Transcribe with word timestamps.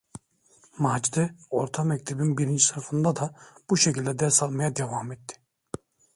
Macide 0.85 1.29
orta 1.51 1.83
mektebin 1.83 2.37
birinci 2.37 2.65
sınıfında 2.65 3.15
da 3.15 3.33
bu 3.69 3.77
şekilde 3.77 4.19
ders 4.19 4.43
almaya 4.43 4.75
devam 4.75 5.11
etti. 5.11 5.35